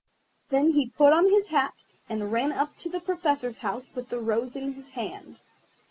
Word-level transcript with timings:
Then 0.49 0.71
he 0.71 0.89
put 0.89 1.13
on 1.13 1.29
his 1.29 1.49
hat, 1.49 1.83
and 2.09 2.31
ran 2.31 2.51
up 2.51 2.75
to 2.77 2.89
the 2.89 2.99
Professor's 2.99 3.59
house 3.59 3.87
with 3.93 4.09
the 4.09 4.17
rose 4.17 4.55
in 4.55 4.73
his 4.73 4.87
hand. 4.87 5.39